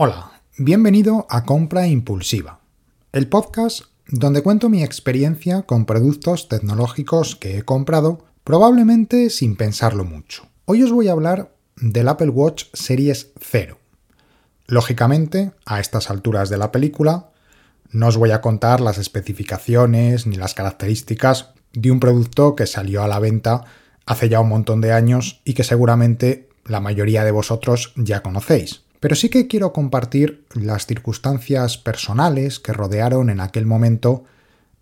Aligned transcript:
Hola, 0.00 0.30
bienvenido 0.56 1.26
a 1.28 1.44
Compra 1.44 1.88
Impulsiva, 1.88 2.60
el 3.10 3.26
podcast 3.26 3.80
donde 4.06 4.44
cuento 4.44 4.68
mi 4.68 4.84
experiencia 4.84 5.62
con 5.62 5.86
productos 5.86 6.46
tecnológicos 6.46 7.34
que 7.34 7.58
he 7.58 7.62
comprado 7.62 8.24
probablemente 8.44 9.28
sin 9.28 9.56
pensarlo 9.56 10.04
mucho. 10.04 10.46
Hoy 10.66 10.84
os 10.84 10.92
voy 10.92 11.08
a 11.08 11.12
hablar 11.14 11.52
del 11.74 12.06
Apple 12.06 12.28
Watch 12.28 12.66
Series 12.74 13.32
0. 13.40 13.76
Lógicamente, 14.68 15.50
a 15.66 15.80
estas 15.80 16.10
alturas 16.10 16.48
de 16.48 16.58
la 16.58 16.70
película, 16.70 17.30
no 17.90 18.06
os 18.06 18.16
voy 18.16 18.30
a 18.30 18.40
contar 18.40 18.80
las 18.80 18.98
especificaciones 18.98 20.28
ni 20.28 20.36
las 20.36 20.54
características 20.54 21.54
de 21.72 21.90
un 21.90 21.98
producto 21.98 22.54
que 22.54 22.68
salió 22.68 23.02
a 23.02 23.08
la 23.08 23.18
venta 23.18 23.64
hace 24.06 24.28
ya 24.28 24.38
un 24.38 24.48
montón 24.48 24.80
de 24.80 24.92
años 24.92 25.40
y 25.42 25.54
que 25.54 25.64
seguramente 25.64 26.50
la 26.66 26.78
mayoría 26.78 27.24
de 27.24 27.32
vosotros 27.32 27.94
ya 27.96 28.22
conocéis. 28.22 28.84
Pero 29.00 29.14
sí 29.14 29.28
que 29.28 29.46
quiero 29.46 29.72
compartir 29.72 30.46
las 30.54 30.86
circunstancias 30.86 31.78
personales 31.78 32.58
que 32.58 32.72
rodearon 32.72 33.30
en 33.30 33.40
aquel 33.40 33.66
momento 33.66 34.24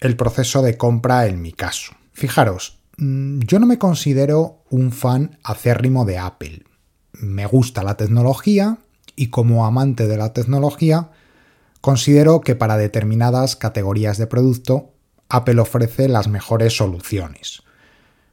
el 0.00 0.16
proceso 0.16 0.62
de 0.62 0.76
compra 0.76 1.26
en 1.26 1.42
mi 1.42 1.52
caso. 1.52 1.92
Fijaros, 2.12 2.78
mm, 2.98 3.40
yo 3.40 3.58
no 3.58 3.66
me 3.66 3.78
considero 3.78 4.62
un 4.70 4.92
fan 4.92 5.38
acérrimo 5.42 6.04
de 6.04 6.18
Apple. 6.18 6.64
Me 7.12 7.46
gusta 7.46 7.82
la 7.82 7.96
tecnología 7.96 8.78
y 9.16 9.28
como 9.28 9.66
amante 9.66 10.06
de 10.06 10.16
la 10.16 10.32
tecnología, 10.32 11.10
considero 11.80 12.40
que 12.40 12.54
para 12.54 12.76
determinadas 12.76 13.56
categorías 13.56 14.18
de 14.18 14.26
producto, 14.26 14.92
Apple 15.28 15.60
ofrece 15.60 16.08
las 16.08 16.28
mejores 16.28 16.76
soluciones. 16.76 17.62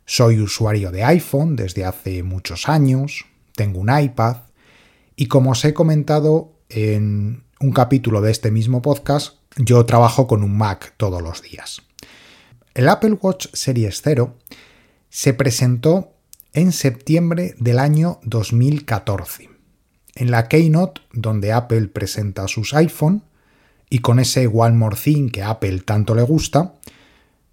Soy 0.06 0.40
usuario 0.40 0.92
de 0.92 1.04
iPhone 1.04 1.56
desde 1.56 1.86
hace 1.86 2.24
muchos 2.24 2.68
años, 2.68 3.26
tengo 3.56 3.80
un 3.80 3.98
iPad, 3.98 4.38
y 5.16 5.28
como 5.28 5.52
os 5.52 5.64
he 5.66 5.74
comentado 5.74 6.54
en 6.70 7.44
un 7.60 7.72
capítulo 7.72 8.22
de 8.22 8.32
este 8.32 8.52
mismo 8.52 8.82
podcast, 8.82 9.38
yo 9.58 9.86
trabajo 9.86 10.28
con 10.28 10.44
un 10.44 10.58
Mac 10.58 10.94
todos 10.98 11.22
los 11.22 11.42
días. 11.42 11.82
El 12.74 12.90
Apple 12.90 13.18
Watch 13.22 13.48
Series 13.54 14.02
0 14.04 14.36
se 15.10 15.34
presentó 15.34 16.14
en 16.54 16.72
septiembre 16.72 17.56
del 17.60 17.80
año 17.80 18.20
2014. 18.24 19.50
En 20.16 20.32
la 20.32 20.48
Keynote, 20.48 21.02
donde 21.12 21.52
Apple 21.52 21.88
presenta 21.88 22.48
sus 22.48 22.74
iPhone, 22.74 23.24
y 23.90 24.00
con 24.00 24.20
ese 24.20 24.48
One 24.48 24.76
More 24.76 24.96
Thing 24.96 25.30
que 25.30 25.44
a 25.44 25.52
Apple 25.52 25.82
tanto 25.82 26.16
le 26.16 26.24
gusta, 26.24 26.74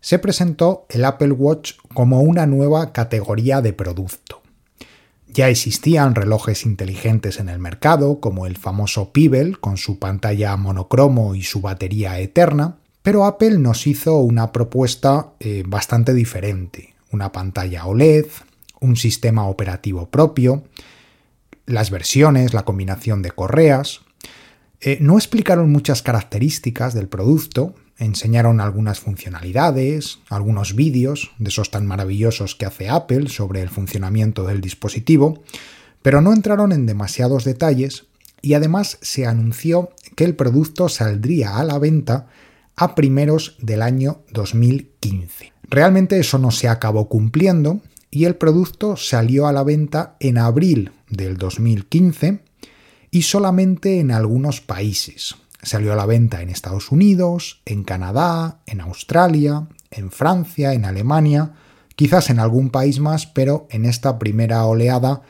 se 0.00 0.18
presentó 0.18 0.86
el 0.88 1.04
Apple 1.04 1.32
Watch 1.32 1.74
como 1.92 2.22
una 2.22 2.46
nueva 2.46 2.92
categoría 2.92 3.60
de 3.60 3.74
producto. 3.74 4.39
Ya 5.32 5.48
existían 5.48 6.14
relojes 6.14 6.66
inteligentes 6.66 7.38
en 7.38 7.48
el 7.48 7.58
mercado, 7.58 8.20
como 8.20 8.46
el 8.46 8.56
famoso 8.56 9.12
Pebble, 9.12 9.56
con 9.60 9.76
su 9.76 9.98
pantalla 9.98 10.56
monocromo 10.56 11.34
y 11.34 11.42
su 11.42 11.60
batería 11.60 12.18
eterna, 12.18 12.78
pero 13.02 13.24
Apple 13.24 13.58
nos 13.58 13.86
hizo 13.86 14.18
una 14.18 14.52
propuesta 14.52 15.32
eh, 15.40 15.62
bastante 15.66 16.14
diferente. 16.14 16.94
Una 17.12 17.32
pantalla 17.32 17.86
OLED, 17.86 18.26
un 18.80 18.96
sistema 18.96 19.46
operativo 19.46 20.10
propio, 20.10 20.64
las 21.66 21.90
versiones, 21.90 22.52
la 22.52 22.64
combinación 22.64 23.22
de 23.22 23.30
correas. 23.30 24.00
Eh, 24.80 24.98
no 25.00 25.16
explicaron 25.16 25.70
muchas 25.70 26.02
características 26.02 26.94
del 26.94 27.08
producto, 27.08 27.74
enseñaron 28.00 28.60
algunas 28.60 28.98
funcionalidades, 28.98 30.18
algunos 30.28 30.74
vídeos 30.74 31.30
de 31.38 31.50
esos 31.50 31.70
tan 31.70 31.86
maravillosos 31.86 32.56
que 32.56 32.66
hace 32.66 32.88
Apple 32.88 33.28
sobre 33.28 33.62
el 33.62 33.68
funcionamiento 33.68 34.44
del 34.44 34.60
dispositivo, 34.60 35.42
pero 36.02 36.20
no 36.20 36.32
entraron 36.32 36.72
en 36.72 36.86
demasiados 36.86 37.44
detalles 37.44 38.06
y 38.42 38.54
además 38.54 38.98
se 39.02 39.26
anunció 39.26 39.90
que 40.16 40.24
el 40.24 40.34
producto 40.34 40.88
saldría 40.88 41.58
a 41.58 41.64
la 41.64 41.78
venta 41.78 42.26
a 42.74 42.94
primeros 42.94 43.56
del 43.60 43.82
año 43.82 44.22
2015. 44.32 45.52
Realmente 45.68 46.18
eso 46.18 46.38
no 46.38 46.50
se 46.50 46.68
acabó 46.68 47.08
cumpliendo 47.08 47.80
y 48.10 48.24
el 48.24 48.36
producto 48.36 48.96
salió 48.96 49.46
a 49.46 49.52
la 49.52 49.62
venta 49.62 50.16
en 50.18 50.38
abril 50.38 50.92
del 51.08 51.36
2015 51.36 52.40
y 53.10 53.22
solamente 53.22 54.00
en 54.00 54.10
algunos 54.10 54.60
países, 54.60 55.36
Salió 55.62 55.92
a 55.92 55.96
la 55.96 56.06
venta 56.06 56.42
en 56.42 56.48
Estados 56.48 56.90
Unidos, 56.90 57.60
en 57.66 57.84
Canadá, 57.84 58.60
en 58.66 58.80
Australia, 58.80 59.68
en 59.90 60.10
Francia, 60.10 60.72
en 60.72 60.84
Alemania, 60.84 61.52
quizás 61.96 62.30
en 62.30 62.38
algún 62.38 62.70
país 62.70 62.98
más, 62.98 63.26
pero 63.26 63.66
en 63.70 63.84
esta 63.84 64.18
primera 64.18 64.64
oleada 64.64 65.22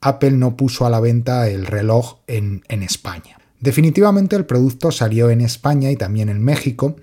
Apple 0.00 0.32
no 0.32 0.56
puso 0.56 0.86
a 0.86 0.90
la 0.90 1.00
venta 1.00 1.48
el 1.48 1.66
reloj 1.66 2.18
en, 2.26 2.62
España. 2.68 3.38
Definitivamente 3.60 4.36
el 4.36 4.46
producto 4.46 4.92
salió 4.92 5.30
en 5.30 5.40
España 5.40 5.90
y 5.90 5.96
también 5.96 6.28
en 6.28 6.42
México 6.42 6.96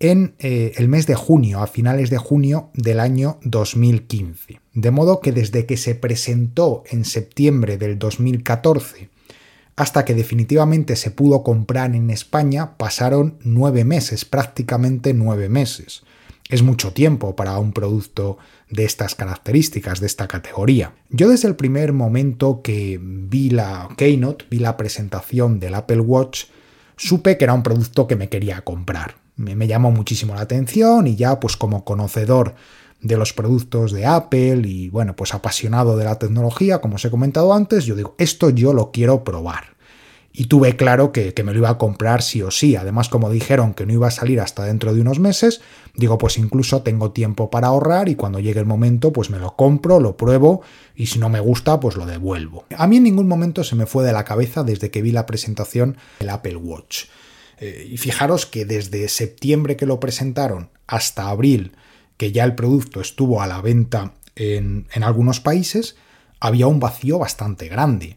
en 0.00 0.34
eh, 0.40 0.72
el 0.76 0.88
mes 0.88 1.06
de 1.06 1.14
junio, 1.14 1.60
a 1.60 1.68
finales 1.68 2.10
de 2.10 2.18
junio 2.18 2.70
del 2.74 2.98
año 2.98 3.38
2015. 3.44 4.60
De 4.74 4.90
modo 4.90 5.20
que 5.20 5.30
desde 5.30 5.64
que 5.64 5.76
se 5.76 5.94
presentó 5.94 6.82
en 6.90 7.04
septiembre 7.04 7.78
del 7.78 8.00
2014 8.00 9.11
hasta 9.76 10.04
que 10.04 10.14
definitivamente 10.14 10.96
se 10.96 11.10
pudo 11.10 11.42
comprar 11.42 11.94
en 11.94 12.10
España 12.10 12.76
pasaron 12.76 13.38
nueve 13.42 13.84
meses, 13.84 14.24
prácticamente 14.24 15.14
nueve 15.14 15.48
meses. 15.48 16.02
Es 16.48 16.62
mucho 16.62 16.92
tiempo 16.92 17.34
para 17.34 17.58
un 17.58 17.72
producto 17.72 18.36
de 18.68 18.84
estas 18.84 19.14
características, 19.14 20.00
de 20.00 20.06
esta 20.06 20.28
categoría. 20.28 20.92
Yo 21.08 21.28
desde 21.30 21.48
el 21.48 21.56
primer 21.56 21.92
momento 21.92 22.60
que 22.62 22.98
vi 23.00 23.48
la 23.48 23.88
Keynote, 23.96 24.46
vi 24.50 24.58
la 24.58 24.76
presentación 24.76 25.60
del 25.60 25.74
Apple 25.74 26.00
Watch, 26.00 26.44
supe 26.96 27.38
que 27.38 27.44
era 27.44 27.54
un 27.54 27.62
producto 27.62 28.06
que 28.06 28.16
me 28.16 28.28
quería 28.28 28.60
comprar. 28.62 29.16
Me, 29.36 29.56
me 29.56 29.66
llamó 29.66 29.90
muchísimo 29.90 30.34
la 30.34 30.42
atención 30.42 31.06
y 31.06 31.16
ya 31.16 31.40
pues 31.40 31.56
como 31.56 31.84
conocedor 31.84 32.54
de 33.02 33.16
los 33.16 33.32
productos 33.32 33.92
de 33.92 34.06
Apple 34.06 34.62
y 34.64 34.88
bueno, 34.88 35.14
pues 35.16 35.34
apasionado 35.34 35.96
de 35.96 36.04
la 36.04 36.18
tecnología, 36.18 36.80
como 36.80 36.96
os 36.96 37.04
he 37.04 37.10
comentado 37.10 37.52
antes, 37.52 37.84
yo 37.84 37.96
digo, 37.96 38.14
esto 38.18 38.50
yo 38.50 38.72
lo 38.72 38.92
quiero 38.92 39.24
probar. 39.24 39.72
Y 40.34 40.46
tuve 40.46 40.76
claro 40.76 41.12
que, 41.12 41.34
me 41.44 41.52
lo 41.52 41.58
iba 41.58 41.68
a 41.68 41.76
comprar 41.76 42.22
sí 42.22 42.40
o 42.40 42.50
sí. 42.50 42.74
Además, 42.74 43.10
como 43.10 43.28
dijeron 43.28 43.74
que 43.74 43.84
no 43.84 43.92
iba 43.92 44.08
a 44.08 44.10
salir 44.10 44.40
hasta 44.40 44.64
dentro 44.64 44.94
de 44.94 45.02
unos 45.02 45.18
meses, 45.18 45.60
digo, 45.94 46.16
pues 46.16 46.38
incluso 46.38 46.80
tengo 46.80 47.10
tiempo 47.10 47.50
para 47.50 47.66
ahorrar 47.66 48.08
y 48.08 48.14
cuando 48.14 48.40
llegue 48.40 48.60
el 48.60 48.64
momento, 48.64 49.12
pues 49.12 49.28
me 49.28 49.38
lo 49.38 49.56
compro, 49.56 50.00
lo 50.00 50.16
pruebo 50.16 50.62
y 50.96 51.06
si 51.06 51.18
no 51.18 51.28
me 51.28 51.40
gusta, 51.40 51.80
pues 51.80 51.96
lo 51.96 52.06
devuelvo. 52.06 52.64
A 52.78 52.86
mí 52.86 52.96
en 52.96 53.02
ningún 53.02 53.28
momento 53.28 53.62
se 53.62 53.76
me 53.76 53.84
fue 53.84 54.04
de 54.04 54.12
la 54.12 54.24
cabeza 54.24 54.62
desde 54.62 54.90
que 54.90 55.02
vi 55.02 55.12
la 55.12 55.26
presentación 55.26 55.98
del 56.20 56.30
Apple 56.30 56.56
Watch. 56.56 57.04
Eh, 57.58 57.88
y 57.90 57.98
fijaros 57.98 58.46
que 58.46 58.64
desde 58.64 59.08
septiembre 59.08 59.76
que 59.76 59.84
lo 59.84 60.00
presentaron 60.00 60.70
hasta 60.86 61.28
abril 61.28 61.72
que 62.22 62.30
ya 62.30 62.44
el 62.44 62.54
producto 62.54 63.00
estuvo 63.00 63.42
a 63.42 63.48
la 63.48 63.60
venta 63.60 64.12
en, 64.36 64.86
algunos 65.02 65.40
países, 65.40 65.96
había 66.38 66.68
un 66.68 66.78
vacío 66.78 67.18
bastante 67.18 67.66
grande. 67.66 68.16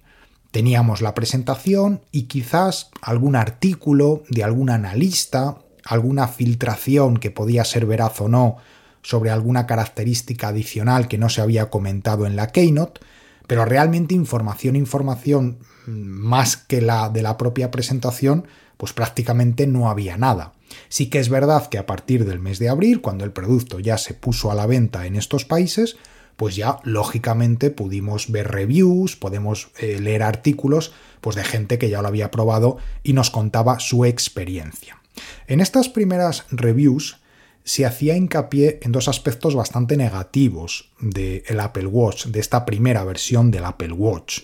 Teníamos 0.52 1.02
la 1.02 1.16
presentación 1.16 2.02
y 2.12 2.28
quizás 2.28 2.92
algún 3.02 3.36
artículo 3.36 4.22
de 4.30 4.44
algún 4.44 4.70
analista, 4.70 5.58
alguna 5.84 6.28
filtración 6.28 7.18
que 7.18 7.32
podía 7.32 7.66
ser 7.66 7.88
veraz 7.88 8.22
o 8.22 8.30
no 8.30 8.58
sobre 9.02 9.32
alguna 9.32 9.66
característica 9.66 10.50
adicional 10.50 11.08
que 11.08 11.18
no 11.18 11.30
se 11.30 11.42
había 11.42 11.72
comentado 11.72 12.28
en 12.28 12.36
la 12.36 12.52
Keynote, 12.52 13.02
pero 13.48 13.66
realmente 13.66 14.14
información, 14.14 14.76
información 14.76 15.58
mm, 15.88 15.92
más 15.94 16.58
que 16.58 16.80
la 16.80 17.10
de 17.10 17.24
la 17.24 17.38
propia 17.38 17.72
presentación, 17.72 18.46
pues 18.78 18.94
prácticamente 18.94 19.68
no 19.68 19.90
había 19.90 20.18
nada. 20.18 20.54
Sí 20.90 21.10
que 21.10 21.20
es 21.20 21.30
verdad 21.30 21.68
que 21.68 21.78
a 21.78 21.86
partir 21.86 22.26
del 22.26 22.40
mes 22.40 22.60
de 22.60 22.70
abril, 22.70 23.02
cuando 23.02 23.24
el 23.24 23.32
producto 23.32 23.80
ya 23.80 23.98
se 23.98 24.14
puso 24.14 24.52
a 24.52 24.56
la 24.56 24.66
venta 24.66 25.06
en 25.06 25.16
estos 25.16 25.46
países, 25.46 25.98
pues 26.36 26.56
ya 26.56 26.80
lógicamente 26.84 27.70
pudimos 27.70 28.32
ver 28.32 28.52
reviews, 28.52 29.16
podemos 29.16 29.70
eh, 29.80 30.00
leer 30.00 30.24
artículos 30.24 30.92
pues 31.22 31.36
de 31.36 31.44
gente 31.44 31.78
que 31.78 31.90
ya 31.90 32.02
lo 32.02 32.08
había 32.08 32.32
probado 32.32 32.78
y 33.04 33.14
nos 33.14 33.32
contaba 33.32 33.80
su 33.80 34.06
experiencia. 34.06 35.02
En 35.48 35.62
estas 35.62 35.90
primeras 35.90 36.46
reviews 36.52 37.18
se 37.64 37.86
hacía 37.86 38.16
hincapié 38.16 38.80
en 38.84 38.92
dos 38.92 39.08
aspectos 39.08 39.56
bastante 39.56 39.98
negativos 39.98 40.92
del 41.00 41.60
Apple 41.60 41.88
Watch, 41.88 42.28
de 42.28 42.40
esta 42.40 42.66
primera 42.66 43.04
versión 43.04 43.50
del 43.50 43.66
Apple 43.66 43.94
Watch. 43.94 44.42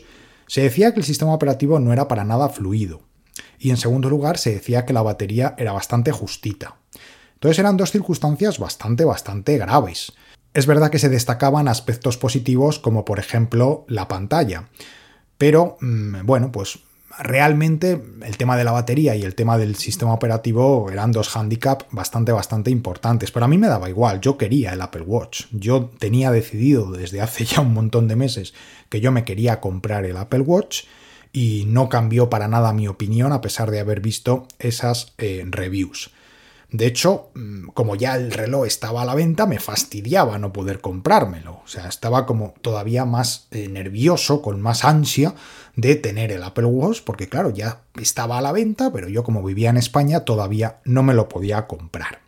Se 0.47 0.61
decía 0.61 0.94
que 0.94 1.01
el 1.01 1.06
sistema 1.06 1.33
operativo 1.33 1.79
no 1.79 1.94
era 1.94 2.07
para 2.07 2.23
nada 2.23 2.50
fluido, 2.50 3.03
y 3.61 3.69
en 3.69 3.77
segundo 3.77 4.09
lugar 4.09 4.37
se 4.37 4.51
decía 4.51 4.85
que 4.85 4.93
la 4.93 5.03
batería 5.03 5.53
era 5.57 5.71
bastante 5.71 6.11
justita. 6.11 6.77
Entonces 7.35 7.59
eran 7.59 7.77
dos 7.77 7.91
circunstancias 7.91 8.57
bastante, 8.57 9.05
bastante 9.05 9.57
graves. 9.57 10.13
Es 10.53 10.65
verdad 10.65 10.89
que 10.89 10.99
se 10.99 11.09
destacaban 11.09 11.67
aspectos 11.67 12.17
positivos 12.17 12.79
como 12.79 13.05
por 13.05 13.19
ejemplo 13.19 13.85
la 13.87 14.07
pantalla, 14.07 14.69
pero 15.37 15.77
mm, 15.79 16.25
bueno, 16.25 16.51
pues 16.51 16.79
realmente 17.19 18.01
el 18.23 18.37
tema 18.37 18.57
de 18.57 18.63
la 18.63 18.71
batería 18.71 19.15
y 19.15 19.23
el 19.23 19.35
tema 19.35 19.57
del 19.57 19.75
sistema 19.75 20.13
operativo 20.13 20.89
eran 20.91 21.11
dos 21.11 21.35
handicaps 21.35 21.85
bastante, 21.91 22.31
bastante 22.31 22.71
importantes. 22.71 23.31
Pero 23.31 23.45
a 23.45 23.49
mí 23.49 23.57
me 23.57 23.67
daba 23.67 23.89
igual, 23.89 24.21
yo 24.21 24.37
quería 24.37 24.73
el 24.73 24.81
Apple 24.81 25.03
Watch. 25.03 25.45
Yo 25.51 25.91
tenía 25.99 26.31
decidido 26.31 26.91
desde 26.91 27.21
hace 27.21 27.45
ya 27.45 27.61
un 27.61 27.73
montón 27.73 28.07
de 28.07 28.15
meses 28.15 28.53
que 28.89 29.01
yo 29.01 29.11
me 29.11 29.23
quería 29.23 29.59
comprar 29.59 30.05
el 30.05 30.17
Apple 30.17 30.41
Watch 30.41 30.85
y 31.33 31.66
no 31.68 31.89
cambió 31.89 32.30
para 32.30 32.48
nada 32.48 32.74
mi 32.74 32.88
opinión 32.88 33.31
a 33.31 33.42
pesar 33.42 33.72
de 33.72 33.80
haber 33.80 34.01
visto 34.01 34.48
esas 34.60 35.13
eh, 35.18 35.44
reviews. 35.48 36.12
De 36.72 36.86
hecho, 36.86 37.31
mm, 37.36 37.68
como 37.74 37.95
ya 37.95 38.16
el 38.16 38.31
reloj 38.31 38.66
estaba 38.66 39.01
a 39.01 39.06
la 39.06 39.16
venta, 39.16 39.45
me 39.45 39.60
fastidiaba 39.60 40.39
no 40.39 40.54
poder 40.54 40.80
comprármelo. 40.80 41.62
O 41.63 41.68
sea, 41.68 41.88
estaba 41.88 42.25
como 42.25 42.54
todavía 42.62 43.04
más 43.04 43.48
eh, 43.51 43.68
nervioso, 43.68 44.42
con 44.42 44.62
más 44.62 44.86
ansia 44.86 45.36
de 45.75 45.95
tener 45.95 46.31
el 46.31 46.44
Apple 46.44 46.66
Watch, 46.66 47.01
porque 47.04 47.28
claro, 47.28 47.50
ya 47.50 47.81
estaba 48.00 48.38
a 48.38 48.42
la 48.42 48.54
venta, 48.54 48.92
pero 48.92 49.10
yo 49.10 49.24
como 49.24 49.44
vivía 49.44 49.69
en 49.69 49.78
España 49.78 50.22
todavía 50.22 50.78
no 50.86 51.04
me 51.04 51.13
lo 51.13 51.28
podía 51.28 51.68
comprar. 51.68 52.19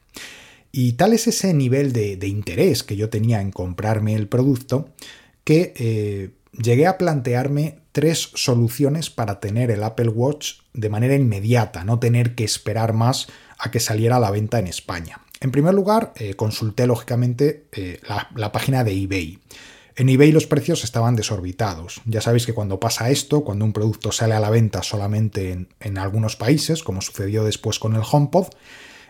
Y 0.73 0.93
tal 0.93 1.13
es 1.13 1.27
ese 1.27 1.53
nivel 1.53 1.93
de, 1.93 2.27
interés 2.27 2.83
que 2.83 2.95
yo 2.95 3.09
tenía 3.09 3.41
en 3.41 3.51
comprarme 3.51 4.15
el 4.15 4.27
producto 4.27 4.89
que 5.43 5.73
eh, 5.77 6.31
llegué 6.57 6.87
a 6.87 6.97
plantearme 6.97 7.82
tres 7.93 8.31
soluciones 8.33 9.09
para 9.09 9.39
tener 9.39 9.71
el 9.71 9.83
Apple 9.83 10.09
Watch 10.09 10.55
de 10.73 10.89
manera 10.89 11.15
inmediata, 11.15 11.85
no 11.85 11.99
tener 11.99 12.35
que 12.35 12.43
esperar 12.43 12.91
más 12.91 13.27
a 13.57 13.71
que 13.71 13.79
saliera 13.79 14.17
a 14.17 14.19
la 14.19 14.31
venta 14.31 14.59
en 14.59 14.67
España. 14.67 15.21
En 15.39 15.51
primer 15.51 15.73
lugar, 15.73 16.11
eh, 16.15 16.33
consulté 16.33 16.87
lógicamente 16.87 17.67
eh, 17.71 18.01
la, 18.35 18.51
página 18.51 18.83
de 18.83 18.93
eBay. 18.93 19.39
En 19.95 20.09
eBay 20.09 20.31
los 20.31 20.47
precios 20.47 20.83
estaban 20.83 21.15
desorbitados. 21.15 22.01
Ya 22.05 22.21
sabéis 22.21 22.45
que 22.45 22.53
cuando 22.53 22.79
pasa 22.79 23.11
esto, 23.11 23.43
cuando 23.43 23.63
un 23.63 23.73
producto 23.73 24.11
sale 24.11 24.33
a 24.33 24.39
la 24.39 24.49
venta 24.49 24.81
solamente 24.81 25.67
en, 25.79 25.97
algunos 25.97 26.35
países, 26.35 26.81
como 26.81 27.01
sucedió 27.01 27.43
después 27.43 27.77
con 27.77 27.93
el 27.95 28.01
HomePod, 28.09 28.47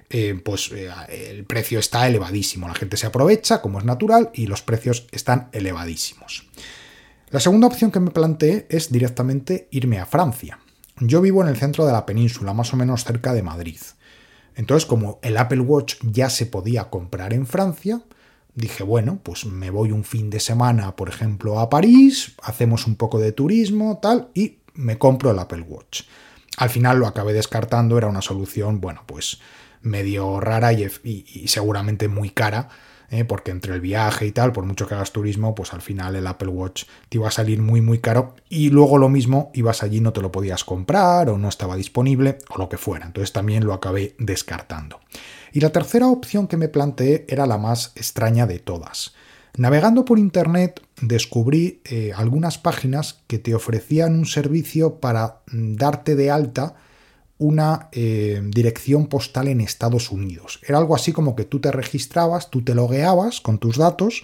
eh, 0.09 0.39
pues 0.43 0.71
el 0.71 1.45
precio 1.45 1.79
está 1.79 2.07
elevadísimo. 2.07 2.67
La 2.67 2.75
gente 2.75 2.97
se 2.97 3.07
aprovecha, 3.07 3.61
como 3.61 3.79
es 3.79 3.85
natural, 3.85 4.29
y 4.33 4.47
los 4.47 4.61
precios 4.61 5.07
están 5.11 5.47
elevadísimos. 5.53 6.47
La 7.33 7.39
segunda 7.39 7.65
opción 7.65 7.89
que 7.89 7.99
me 7.99 8.11
planteé 8.11 8.67
es 8.69 8.91
directamente 8.91 9.67
irme 9.71 9.97
a 9.97 10.05
Francia. 10.05 10.59
Yo 10.99 11.19
vivo 11.19 11.41
en 11.41 11.47
el 11.47 11.57
centro 11.57 11.83
de 11.83 11.91
la 11.91 12.05
península, 12.05 12.53
más 12.53 12.71
o 12.73 12.77
menos 12.77 13.05
cerca 13.05 13.33
de 13.33 13.41
Madrid. 13.41 13.79
Entonces, 14.53 14.85
como 14.85 15.17
el 15.23 15.37
Apple 15.37 15.61
Watch 15.61 15.95
ya 16.03 16.29
se 16.29 16.45
podía 16.45 16.91
comprar 16.91 17.33
en 17.33 17.47
Francia, 17.47 18.03
dije, 18.53 18.83
bueno, 18.83 19.19
pues 19.23 19.47
me 19.47 19.71
voy 19.71 19.91
un 19.91 20.03
fin 20.03 20.29
de 20.29 20.39
semana, 20.39 20.95
por 20.95 21.09
ejemplo, 21.09 21.59
a 21.59 21.71
París, 21.71 22.35
hacemos 22.43 22.85
un 22.85 22.97
poco 22.97 23.17
de 23.17 23.31
turismo, 23.31 23.97
tal, 23.99 24.29
y 24.35 24.59
me 24.75 24.99
compro 24.99 25.31
el 25.31 25.39
Apple 25.39 25.61
Watch. 25.61 26.03
Al 26.57 26.69
final 26.69 26.99
lo 26.99 27.07
acabé 27.07 27.33
descartando, 27.33 27.97
era 27.97 28.05
una 28.05 28.21
solución, 28.21 28.79
bueno, 28.79 29.05
pues 29.07 29.39
medio 29.81 30.39
rara 30.39 30.71
y, 30.71 30.87
y 31.03 31.47
seguramente 31.47 32.07
muy 32.07 32.29
cara, 32.29 32.69
¿eh? 33.13 33.25
porque 33.25 33.51
entre 33.51 33.73
el 33.73 33.81
viaje 33.81 34.25
y 34.25 34.31
tal, 34.31 34.51
por 34.51 34.65
mucho 34.65 34.87
que 34.87 34.95
hagas 34.95 35.11
turismo, 35.11 35.55
pues 35.55 35.73
al 35.73 35.81
final 35.81 36.15
el 36.15 36.27
Apple 36.27 36.49
Watch 36.49 36.85
te 37.09 37.17
iba 37.17 37.27
a 37.27 37.31
salir 37.31 37.61
muy 37.61 37.79
muy 37.79 37.99
caro 37.99 38.35
y 38.49 38.69
luego 38.69 38.97
lo 38.97 39.09
mismo, 39.09 39.51
ibas 39.53 39.83
allí, 39.83 40.01
no 40.01 40.13
te 40.13 40.21
lo 40.21 40.31
podías 40.31 40.63
comprar 40.63 41.29
o 41.29 41.37
no 41.37 41.47
estaba 41.47 41.75
disponible 41.75 42.39
o 42.49 42.57
lo 42.57 42.69
que 42.69 42.77
fuera. 42.77 43.05
Entonces 43.05 43.31
también 43.31 43.65
lo 43.65 43.73
acabé 43.73 44.15
descartando. 44.17 44.99
Y 45.51 45.59
la 45.59 45.71
tercera 45.71 46.07
opción 46.07 46.47
que 46.47 46.57
me 46.57 46.67
planteé 46.67 47.25
era 47.29 47.45
la 47.45 47.57
más 47.57 47.91
extraña 47.95 48.47
de 48.47 48.59
todas. 48.59 49.13
Navegando 49.55 50.03
por 50.03 50.17
Internet 50.17 50.81
descubrí 50.99 51.81
eh, 51.85 52.11
algunas 52.15 52.57
páginas 52.57 53.19
que 53.27 53.37
te 53.37 53.53
ofrecían 53.53 54.15
un 54.15 54.25
servicio 54.25 54.95
para 54.95 55.41
mm, 55.51 55.75
darte 55.75 56.15
de 56.15 56.31
alta 56.31 56.75
una 57.37 57.89
eh, 57.91 58.41
dirección 58.45 59.07
postal 59.07 59.47
en 59.47 59.61
Estados 59.61 60.11
Unidos. 60.11 60.59
Era 60.67 60.77
algo 60.77 60.95
así 60.95 61.11
como 61.11 61.35
que 61.35 61.45
tú 61.45 61.59
te 61.59 61.71
registrabas, 61.71 62.49
tú 62.49 62.63
te 62.63 62.75
logueabas 62.75 63.41
con 63.41 63.57
tus 63.57 63.77
datos 63.77 64.23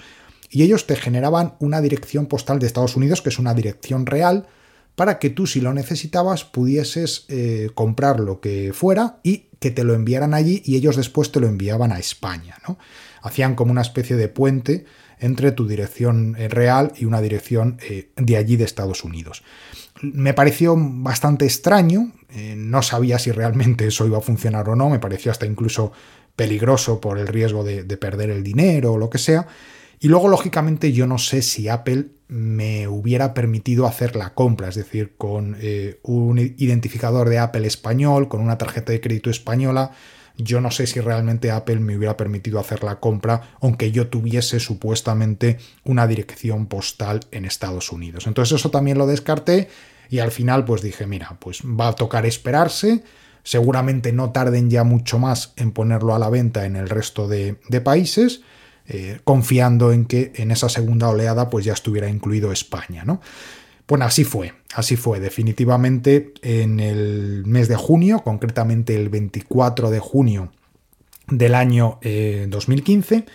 y 0.49 0.63
ellos 0.63 0.87
te 0.87 0.95
generaban 0.95 1.55
una 1.59 1.81
dirección 1.81 2.27
postal 2.27 2.59
de 2.59 2.67
Estados 2.67 2.95
Unidos, 2.95 3.21
que 3.21 3.29
es 3.29 3.39
una 3.39 3.53
dirección 3.53 4.05
real, 4.05 4.47
para 4.95 5.19
que 5.19 5.29
tú 5.29 5.47
si 5.47 5.61
lo 5.61 5.73
necesitabas 5.73 6.43
pudieses 6.43 7.25
eh, 7.29 7.69
comprar 7.73 8.19
lo 8.19 8.41
que 8.41 8.73
fuera 8.73 9.19
y 9.23 9.49
que 9.59 9.71
te 9.71 9.83
lo 9.83 9.93
enviaran 9.93 10.33
allí 10.33 10.61
y 10.65 10.75
ellos 10.75 10.95
después 10.95 11.31
te 11.31 11.39
lo 11.39 11.47
enviaban 11.47 11.91
a 11.91 11.99
España. 11.99 12.57
¿no? 12.67 12.77
Hacían 13.21 13.55
como 13.55 13.71
una 13.71 13.81
especie 13.81 14.15
de 14.15 14.27
puente 14.27 14.85
entre 15.19 15.51
tu 15.51 15.67
dirección 15.67 16.35
eh, 16.37 16.47
real 16.47 16.93
y 16.95 17.05
una 17.05 17.21
dirección 17.21 17.77
de 18.15 18.37
allí 18.37 18.55
de 18.55 18.63
Estados 18.63 19.03
Unidos. 19.03 19.43
Me 20.01 20.33
pareció 20.33 20.75
bastante 20.77 21.45
extraño, 21.45 22.11
eh, 22.29 22.55
no 22.57 22.81
sabía 22.81 23.19
si 23.19 23.31
realmente 23.31 23.87
eso 23.87 24.05
iba 24.05 24.17
a 24.17 24.21
funcionar 24.21 24.69
o 24.69 24.75
no, 24.75 24.89
me 24.89 24.99
pareció 24.99 25.31
hasta 25.31 25.45
incluso 25.45 25.91
peligroso 26.35 27.01
por 27.01 27.17
el 27.17 27.27
riesgo 27.27 27.63
de, 27.65 27.83
perder 27.97 28.29
el 28.29 28.43
dinero 28.43 28.93
o 28.93 28.97
lo 28.97 29.09
que 29.09 29.17
sea. 29.17 29.47
Y 29.99 30.07
luego, 30.07 30.29
lógicamente, 30.29 30.93
yo 30.93 31.05
no 31.05 31.17
sé 31.17 31.41
si 31.41 31.67
Apple 31.67 32.05
me 32.29 32.87
hubiera 32.87 33.33
permitido 33.33 33.85
hacer 33.85 34.15
la 34.15 34.33
compra, 34.33 34.69
es 34.69 34.75
decir, 34.75 35.15
con 35.17 35.57
eh, 35.59 35.99
un 36.03 36.39
identificador 36.39 37.27
de 37.27 37.39
Apple 37.39 37.67
español, 37.67 38.29
con 38.29 38.39
una 38.39 38.57
tarjeta 38.57 38.93
de 38.93 39.01
crédito 39.01 39.29
española. 39.29 39.91
Yo 40.41 40.61
no 40.61 40.71
sé 40.71 40.87
si 40.87 41.01
realmente 41.01 41.51
Apple 41.51 41.81
me 41.81 41.97
hubiera 41.97 42.15
permitido 42.15 42.59
hacer 42.59 42.81
la 42.85 43.01
compra, 43.01 43.41
aunque 43.59 43.91
yo 43.91 44.07
tuviese 44.07 44.61
supuestamente 44.61 45.57
una 45.83 46.07
dirección 46.07 46.67
postal 46.67 47.19
en 47.31 47.43
Estados 47.43 47.91
Unidos. 47.91 48.25
Entonces 48.25 48.57
eso 48.57 48.71
también 48.71 48.97
lo 48.97 49.05
descarté 49.05 49.67
y 50.09 50.19
al 50.19 50.31
final 50.31 50.63
pues 50.63 50.81
dije, 50.81 51.05
mira, 51.05 51.35
pues 51.39 51.61
va 51.61 51.89
a 51.89 51.93
tocar 51.93 52.25
esperarse, 52.25 53.03
seguramente 53.43 54.13
no 54.13 54.31
tarden 54.31 54.69
ya 54.69 54.85
mucho 54.85 55.19
más 55.19 55.51
en 55.57 55.73
ponerlo 55.73 56.15
a 56.15 56.19
la 56.19 56.29
venta 56.29 56.65
en 56.65 56.77
el 56.77 56.87
resto 56.87 57.27
de, 57.27 57.55
países, 57.83 58.39
eh, 58.87 59.19
confiando 59.25 59.91
en 59.91 60.05
que 60.05 60.31
en 60.35 60.51
esa 60.51 60.69
segunda 60.69 61.09
oleada 61.09 61.49
pues 61.49 61.65
ya 61.65 61.73
estuviera 61.73 62.07
incluido 62.07 62.53
España, 62.53 63.03
¿no? 63.03 63.19
Bueno, 63.89 64.05
así 64.05 64.23
fue, 64.23 64.53
así 64.73 64.95
fue. 64.95 65.19
Definitivamente 65.19 66.33
en 66.41 66.79
el 66.79 67.43
mes 67.45 67.67
de 67.67 67.75
junio, 67.75 68.21
concretamente 68.23 68.95
el 68.95 69.09
24 69.09 69.89
de 69.89 69.99
junio 69.99 70.51
del 71.27 71.55
año 71.55 71.99
2015, 72.01 73.15
eh, 73.15 73.25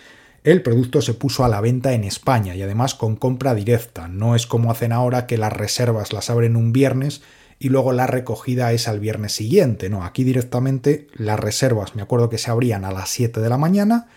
el 0.43 0.61
producto 0.61 1.01
se 1.01 1.15
puso 1.15 1.43
a 1.43 1.49
la 1.49 1.59
venta 1.59 1.93
en 1.93 2.03
España 2.03 2.55
y 2.55 2.61
además 2.61 2.93
con 2.93 3.15
compra 3.15 3.55
directa. 3.55 4.07
No 4.07 4.35
es 4.35 4.45
como 4.45 4.71
hacen 4.71 4.91
ahora 4.91 5.25
que 5.25 5.37
las 5.37 5.51
reservas 5.51 6.13
las 6.13 6.29
abren 6.29 6.55
un 6.55 6.71
viernes 6.71 7.23
y 7.57 7.69
luego 7.69 7.93
la 7.93 8.05
recogida 8.05 8.71
es 8.71 8.87
al 8.87 8.99
viernes 8.99 9.31
siguiente. 9.31 9.89
No, 9.89 10.03
aquí 10.03 10.23
directamente 10.23 11.07
las 11.15 11.39
reservas, 11.39 11.95
me 11.95 12.01
acuerdo 12.01 12.29
que 12.29 12.37
se 12.37 12.51
abrían 12.51 12.85
a 12.85 12.91
las 12.91 13.09
7 13.09 13.39
de 13.39 13.49
la 13.49 13.57
mañana 13.57 14.07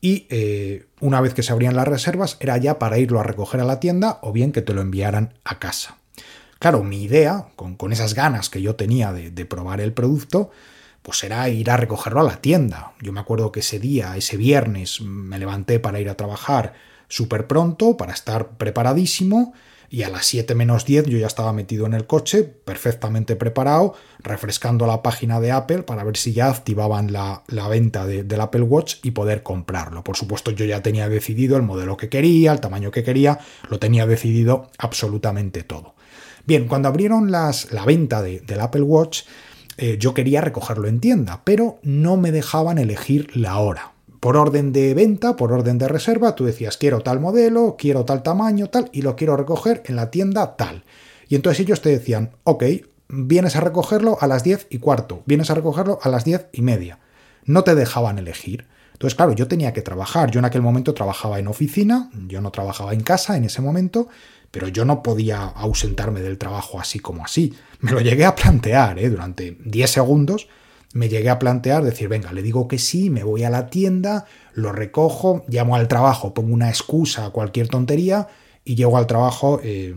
y 0.00 0.26
eh, 0.28 0.84
una 1.00 1.22
vez 1.22 1.32
que 1.32 1.42
se 1.42 1.52
abrían 1.52 1.76
las 1.76 1.88
reservas 1.88 2.36
era 2.40 2.58
ya 2.58 2.78
para 2.78 2.98
irlo 2.98 3.20
a 3.20 3.22
recoger 3.22 3.62
a 3.62 3.64
la 3.64 3.80
tienda 3.80 4.18
o 4.20 4.32
bien 4.32 4.52
que 4.52 4.60
te 4.60 4.74
lo 4.74 4.82
enviaran 4.82 5.32
a 5.44 5.58
casa. 5.58 5.96
Claro, 6.58 6.82
mi 6.82 7.02
idea, 7.02 7.48
con, 7.56 7.92
esas 7.92 8.14
ganas 8.14 8.48
que 8.48 8.62
yo 8.62 8.74
tenía 8.76 9.12
de 9.12 9.44
probar 9.44 9.80
el 9.80 9.92
producto, 9.92 10.50
pues 11.04 11.22
era 11.22 11.46
ir 11.50 11.70
a 11.70 11.76
recogerlo 11.76 12.20
a 12.20 12.24
la 12.24 12.40
tienda. 12.40 12.94
Yo 13.02 13.12
me 13.12 13.20
acuerdo 13.20 13.52
que 13.52 13.60
ese 13.60 13.78
día, 13.78 14.16
ese 14.16 14.38
viernes, 14.38 15.02
me 15.02 15.38
levanté 15.38 15.78
para 15.78 16.00
ir 16.00 16.08
a 16.08 16.16
trabajar 16.16 16.72
súper 17.08 17.46
pronto, 17.46 17.98
para 17.98 18.14
estar 18.14 18.56
preparadísimo, 18.56 19.52
y 19.90 20.02
a 20.04 20.08
las 20.08 20.24
7 20.24 20.54
menos 20.54 20.86
10 20.86 21.04
yo 21.04 21.18
ya 21.18 21.26
estaba 21.26 21.52
metido 21.52 21.84
en 21.84 21.92
el 21.92 22.06
coche, 22.06 22.42
perfectamente 22.42 23.36
preparado, 23.36 23.94
refrescando 24.18 24.86
la 24.86 25.02
página 25.02 25.40
de 25.40 25.52
Apple 25.52 25.82
para 25.82 26.04
ver 26.04 26.16
si 26.16 26.32
ya 26.32 26.48
activaban 26.48 27.12
la, 27.12 27.42
venta 27.68 28.06
del 28.06 28.40
Apple 28.40 28.62
Watch 28.62 28.96
y 29.02 29.10
poder 29.10 29.42
comprarlo. 29.42 30.02
Por 30.02 30.16
supuesto 30.16 30.52
yo 30.52 30.64
ya 30.64 30.82
tenía 30.82 31.10
decidido 31.10 31.58
el 31.58 31.62
modelo 31.62 31.98
que 31.98 32.08
quería, 32.08 32.50
el 32.50 32.60
tamaño 32.60 32.90
que 32.90 33.04
quería, 33.04 33.40
lo 33.68 33.78
tenía 33.78 34.06
decidido 34.06 34.70
absolutamente 34.78 35.64
todo. 35.64 35.93
Bien, 36.46 36.68
cuando 36.68 36.88
abrieron 36.88 37.30
las, 37.30 37.72
la 37.72 37.84
venta 37.84 38.22
del 38.22 38.60
Apple 38.60 38.82
Watch, 38.82 39.22
eh, 39.76 39.96
yo 39.98 40.14
quería 40.14 40.40
recogerlo 40.40 40.88
en 40.88 41.00
tienda, 41.00 41.40
pero 41.44 41.78
no 41.82 42.16
me 42.16 42.32
dejaban 42.32 42.78
elegir 42.78 43.34
la 43.34 43.58
hora. 43.58 43.92
Por 44.20 44.36
orden 44.36 44.72
de 44.72 44.94
venta, 44.94 45.36
por 45.36 45.52
orden 45.52 45.78
de 45.78 45.88
reserva, 45.88 46.34
tú 46.34 46.44
decías 46.44 46.76
quiero 46.76 47.00
tal 47.00 47.20
modelo, 47.20 47.76
quiero 47.78 48.04
tal 48.04 48.22
tamaño, 48.22 48.68
tal, 48.68 48.88
y 48.92 49.02
lo 49.02 49.16
quiero 49.16 49.36
recoger 49.36 49.82
en 49.86 49.96
la 49.96 50.10
tienda 50.10 50.56
tal. 50.56 50.84
Y 51.28 51.34
entonces 51.34 51.60
ellos 51.60 51.80
te 51.80 51.90
decían, 51.90 52.30
ok, 52.44 52.64
vienes 53.08 53.56
a 53.56 53.60
recogerlo 53.60 54.18
a 54.20 54.26
las 54.26 54.44
10 54.44 54.68
y 54.70 54.78
cuarto, 54.78 55.22
vienes 55.26 55.50
a 55.50 55.54
recogerlo 55.54 55.98
a 56.02 56.08
las 56.08 56.24
10 56.24 56.48
y 56.52 56.62
media. 56.62 57.00
No 57.44 57.64
te 57.64 57.74
dejaban 57.74 58.18
elegir. 58.18 58.66
Entonces, 58.92 59.16
claro, 59.16 59.32
yo 59.32 59.48
tenía 59.48 59.72
que 59.72 59.82
trabajar. 59.82 60.30
Yo 60.30 60.38
en 60.38 60.44
aquel 60.44 60.62
momento 60.62 60.94
trabajaba 60.94 61.38
en 61.38 61.48
oficina, 61.48 62.10
yo 62.28 62.40
no 62.40 62.52
trabajaba 62.52 62.94
en 62.94 63.02
casa 63.02 63.36
en 63.36 63.44
ese 63.44 63.60
momento, 63.60 64.08
pero 64.54 64.68
yo 64.68 64.84
no 64.84 65.02
podía 65.02 65.42
ausentarme 65.42 66.20
del 66.20 66.38
trabajo 66.38 66.78
así 66.78 67.00
como 67.00 67.24
así. 67.24 67.54
Me 67.80 67.90
lo 67.90 68.00
llegué 68.00 68.24
a 68.24 68.36
plantear, 68.36 69.00
¿eh? 69.00 69.10
durante 69.10 69.58
10 69.64 69.90
segundos 69.90 70.46
me 70.94 71.08
llegué 71.08 71.28
a 71.28 71.40
plantear, 71.40 71.82
decir, 71.82 72.08
venga, 72.08 72.32
le 72.32 72.40
digo 72.40 72.68
que 72.68 72.78
sí, 72.78 73.10
me 73.10 73.24
voy 73.24 73.42
a 73.42 73.50
la 73.50 73.66
tienda, 73.66 74.26
lo 74.54 74.70
recojo, 74.70 75.44
llamo 75.48 75.74
al 75.74 75.88
trabajo, 75.88 76.32
pongo 76.34 76.54
una 76.54 76.68
excusa, 76.68 77.30
cualquier 77.30 77.66
tontería, 77.66 78.28
y 78.64 78.74
llego 78.74 78.96
al 78.96 79.06
trabajo 79.06 79.60
eh, 79.62 79.94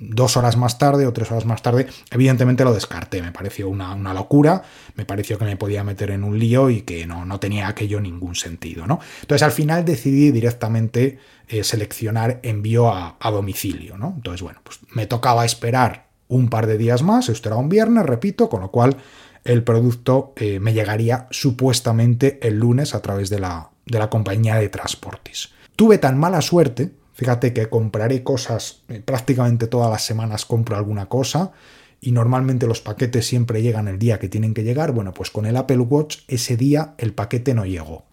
dos 0.00 0.36
horas 0.36 0.56
más 0.56 0.78
tarde 0.78 1.06
o 1.06 1.12
tres 1.12 1.30
horas 1.30 1.44
más 1.44 1.62
tarde. 1.62 1.86
Evidentemente 2.10 2.64
lo 2.64 2.72
descarté, 2.72 3.22
me 3.22 3.32
pareció 3.32 3.68
una, 3.68 3.94
locura, 4.14 4.62
me 4.96 5.04
pareció 5.04 5.38
que 5.38 5.44
me 5.44 5.56
podía 5.56 5.84
meter 5.84 6.10
en 6.10 6.24
un 6.24 6.38
lío 6.38 6.70
y 6.70 6.82
que 6.82 7.06
no, 7.06 7.24
no 7.24 7.38
tenía 7.38 7.68
aquello 7.68 8.00
ningún 8.00 8.34
sentido. 8.34 8.86
¿no? 8.86 8.98
Entonces 9.20 9.42
al 9.42 9.52
final 9.52 9.84
decidí 9.84 10.32
directamente 10.32 11.18
eh, 11.48 11.62
seleccionar 11.62 12.40
envío 12.42 12.92
a, 12.92 13.16
domicilio. 13.30 13.96
¿no? 13.96 14.14
Entonces, 14.16 14.42
bueno, 14.42 14.60
pues 14.64 14.80
me 14.92 15.06
tocaba 15.06 15.44
esperar 15.44 16.08
un 16.28 16.48
par 16.48 16.66
de 16.66 16.78
días 16.78 17.02
más, 17.02 17.28
esto 17.28 17.48
era 17.48 17.56
un 17.56 17.68
viernes, 17.68 18.06
repito, 18.06 18.48
con 18.48 18.60
lo 18.60 18.70
cual 18.70 18.96
el 19.44 19.64
producto 19.64 20.32
eh, 20.36 20.60
me 20.60 20.72
llegaría 20.72 21.26
supuestamente 21.30 22.38
el 22.46 22.58
lunes 22.58 22.94
a 22.94 23.02
través 23.02 23.30
de 23.30 23.40
la, 23.40 23.70
de 23.86 23.98
la 23.98 24.10
compañía 24.10 24.56
de 24.56 24.68
transportes. 24.68 25.50
Tuve 25.76 25.98
tan 25.98 26.18
mala 26.18 26.40
suerte, 26.40 26.92
fíjate 27.20 27.52
que 27.52 27.68
compraré 27.68 28.22
cosas, 28.22 28.80
eh, 28.88 29.02
prácticamente 29.04 29.66
todas 29.66 29.90
las 29.90 30.02
semanas 30.02 30.46
compro 30.46 30.74
alguna 30.74 31.04
cosa, 31.04 31.52
y 32.00 32.12
normalmente 32.12 32.66
los 32.66 32.80
paquetes 32.80 33.26
siempre 33.26 33.60
llegan 33.60 33.88
el 33.88 33.98
día 33.98 34.18
que 34.18 34.30
tienen 34.30 34.54
que 34.54 34.64
llegar, 34.64 34.92
bueno, 34.92 35.12
pues 35.12 35.30
con 35.30 35.44
el 35.44 35.58
Apple 35.58 35.80
Watch 35.80 36.20
ese 36.28 36.56
día 36.56 36.94
el 36.96 37.12
paquete 37.12 37.52
no 37.52 37.66
llegó. 37.66 38.06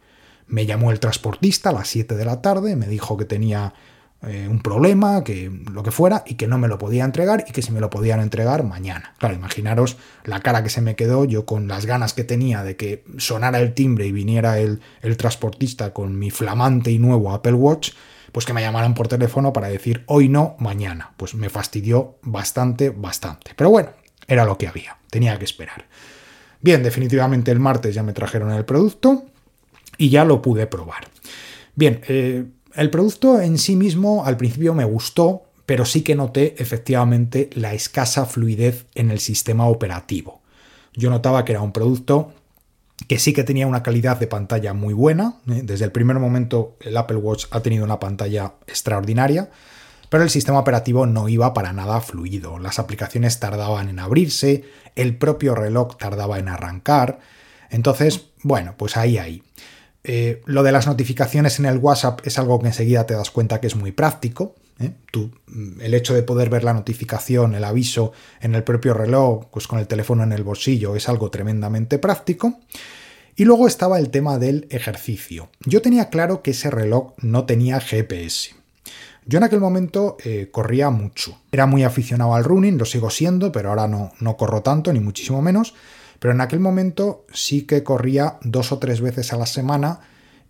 Me 0.47 0.65
llamó 0.65 0.91
el 0.91 0.99
transportista 0.99 1.69
a 1.69 1.71
las 1.71 1.87
7 1.87 2.17
de 2.17 2.25
la 2.25 2.41
tarde, 2.41 2.75
me 2.75 2.85
dijo 2.85 3.15
que 3.15 3.23
tenía 3.23 3.73
eh, 4.23 4.49
un 4.51 4.59
problema, 4.59 5.23
que 5.23 5.49
lo 5.71 5.83
que 5.83 5.91
fuera, 5.91 6.25
y 6.27 6.35
que 6.35 6.47
no 6.47 6.57
me 6.57 6.67
lo 6.67 6.77
podía 6.77 7.05
entregar 7.05 7.45
y 7.47 7.53
que 7.53 7.61
si 7.61 7.71
me 7.71 7.79
lo 7.79 7.89
podían 7.89 8.19
entregar 8.19 8.65
mañana. 8.65 9.13
Claro, 9.19 9.35
imaginaros 9.35 9.95
la 10.25 10.41
cara 10.41 10.63
que 10.63 10.69
se 10.69 10.81
me 10.81 10.97
quedó 10.97 11.23
yo 11.23 11.45
con 11.45 11.69
las 11.69 11.85
ganas 11.85 12.13
que 12.13 12.25
tenía 12.25 12.61
de 12.61 12.75
que 12.75 13.05
sonara 13.19 13.61
el 13.61 13.73
timbre 13.73 14.05
y 14.05 14.11
viniera 14.11 14.59
el, 14.59 14.81
el 15.01 15.15
transportista 15.15 15.93
con 15.93 16.19
mi 16.19 16.29
flamante 16.29 16.91
y 16.91 16.99
nuevo 16.99 17.31
Apple 17.31 17.53
Watch, 17.53 17.91
pues 18.31 18.45
que 18.45 18.53
me 18.53 18.61
llamaran 18.61 18.93
por 18.93 19.07
teléfono 19.07 19.53
para 19.53 19.69
decir 19.69 20.03
hoy 20.07 20.29
no, 20.29 20.55
mañana. 20.59 21.13
Pues 21.17 21.35
me 21.35 21.49
fastidió 21.49 22.17
bastante, 22.21 22.89
bastante. 22.89 23.51
Pero 23.55 23.69
bueno, 23.69 23.89
era 24.27 24.45
lo 24.45 24.57
que 24.57 24.67
había, 24.67 24.97
tenía 25.09 25.37
que 25.37 25.45
esperar. 25.45 25.85
Bien, 26.61 26.83
definitivamente 26.83 27.51
el 27.51 27.59
martes 27.59 27.95
ya 27.95 28.03
me 28.03 28.13
trajeron 28.13 28.51
el 28.51 28.65
producto 28.65 29.25
y 29.97 30.09
ya 30.09 30.25
lo 30.25 30.41
pude 30.41 30.67
probar. 30.67 31.07
Bien, 31.75 32.01
eh, 32.07 32.45
el 32.75 32.89
producto 32.89 33.41
en 33.41 33.57
sí 33.57 33.75
mismo 33.75 34.25
al 34.25 34.37
principio 34.37 34.73
me 34.73 34.85
gustó, 34.85 35.43
pero 35.65 35.85
sí 35.85 36.01
que 36.01 36.15
noté 36.15 36.55
efectivamente 36.57 37.49
la 37.53 37.73
escasa 37.73 38.25
fluidez 38.25 38.85
en 38.95 39.11
el 39.11 39.19
sistema 39.19 39.67
operativo. 39.67 40.41
Yo 40.93 41.09
notaba 41.09 41.45
que 41.45 41.51
era 41.53 41.61
un 41.61 41.71
producto 41.71 42.33
que 43.05 43.19
sí 43.19 43.33
que 43.33 43.43
tenía 43.43 43.67
una 43.67 43.83
calidad 43.83 44.17
de 44.17 44.27
pantalla 44.27 44.73
muy 44.73 44.93
buena. 44.93 45.35
¿eh? 45.49 45.61
Desde 45.63 45.85
el 45.85 45.91
primer 45.91 46.19
momento 46.19 46.77
el 46.81 46.97
Apple 46.97 47.17
Watch 47.17 47.45
ha 47.51 47.61
tenido 47.61 47.85
una 47.85 47.99
pantalla 47.99 48.53
extraordinaria, 48.65 49.49
pero 50.09 50.23
el 50.23 50.29
sistema 50.29 50.59
operativo 50.59 51.05
no 51.05 51.29
iba 51.29 51.53
para 51.53 51.73
nada 51.73 52.01
fluido. 52.01 52.57
Las 52.59 52.79
aplicaciones 52.79 53.39
tardaban 53.39 53.89
en 53.89 53.99
abrirse, 53.99 54.63
el 54.95 55.17
propio 55.17 55.53
reloj 55.53 55.97
tardaba 55.97 56.39
en 56.39 56.47
arrancar. 56.47 57.19
Entonces, 57.69 58.27
bueno, 58.41 58.75
pues 58.77 58.97
ahí, 58.97 59.17
ahí. 59.17 59.43
Eh, 60.03 60.41
lo 60.45 60.63
de 60.63 60.71
las 60.71 60.87
notificaciones 60.87 61.59
en 61.59 61.65
el 61.65 61.77
WhatsApp 61.79 62.21
es 62.23 62.39
algo 62.39 62.59
que 62.59 62.67
enseguida 62.67 63.05
te 63.05 63.13
das 63.13 63.29
cuenta 63.29 63.59
que 63.59 63.67
es 63.67 63.75
muy 63.75 63.91
práctico. 63.91 64.55
¿Eh? 64.79 64.91
Tú, 65.11 65.31
mm, 65.47 65.81
el 65.81 65.93
hecho 65.93 66.13
de 66.13 66.23
poder 66.23 66.49
ver 66.49 66.63
la 66.63 66.73
notificación, 66.73 67.55
el 67.55 67.63
aviso 67.63 68.11
en 68.41 68.55
el 68.55 68.63
propio 68.63 68.93
reloj, 68.93 69.45
pues 69.51 69.67
con 69.67 69.79
el 69.79 69.87
teléfono 69.87 70.23
en 70.23 70.31
el 70.31 70.43
bolsillo, 70.43 70.95
es 70.95 71.09
algo 71.09 71.29
tremendamente 71.29 71.99
práctico. 71.99 72.59
Y 73.35 73.45
luego 73.45 73.67
estaba 73.67 73.99
el 73.99 74.09
tema 74.09 74.39
del 74.39 74.67
ejercicio. 74.71 75.49
Yo 75.65 75.81
tenía 75.81 76.09
claro 76.09 76.41
que 76.41 76.51
ese 76.51 76.71
reloj 76.71 77.13
no 77.21 77.45
tenía 77.45 77.79
GPS. 77.79 78.55
Yo 79.25 79.37
en 79.37 79.43
aquel 79.43 79.59
momento 79.59 80.17
eh, 80.23 80.49
corría 80.51 80.89
mucho. 80.89 81.39
Era 81.51 81.65
muy 81.65 81.83
aficionado 81.83 82.33
al 82.33 82.45
running, 82.45 82.77
lo 82.77 82.85
sigo 82.85 83.09
siendo, 83.09 83.51
pero 83.51 83.69
ahora 83.69 83.87
no, 83.87 84.11
no 84.19 84.37
corro 84.37 84.63
tanto, 84.63 84.91
ni 84.91 84.99
muchísimo 84.99 85.41
menos. 85.41 85.75
Pero 86.19 86.33
en 86.33 86.41
aquel 86.41 86.59
momento 86.59 87.25
sí 87.31 87.63
que 87.63 87.83
corría 87.83 88.37
dos 88.41 88.71
o 88.71 88.79
tres 88.79 89.01
veces 89.01 89.33
a 89.33 89.37
la 89.37 89.45
semana 89.45 89.99